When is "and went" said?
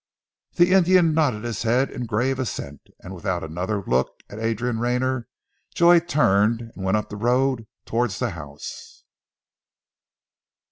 6.73-6.97